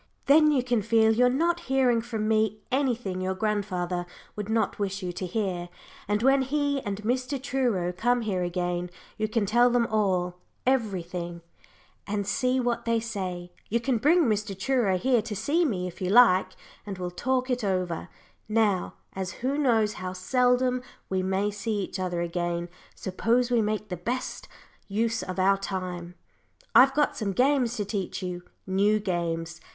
[0.25, 5.03] Then you can feel you're not hearing from me anything your grandfather would not wish
[5.03, 5.69] you to hear,
[6.07, 7.39] and when he and Mr.
[7.39, 11.41] Truro come here again, you can tell them all everything,
[12.07, 13.51] and see what they say.
[13.69, 14.57] You can bring Mr.
[14.57, 18.09] Truro here to see me, if you like, and we'll talk it over.
[18.49, 23.89] Now, as who knows how seldom we may see each other again, suppose we make
[23.89, 24.47] the best
[24.87, 26.15] use of our time.
[26.73, 29.61] I've got some games to teach you new games.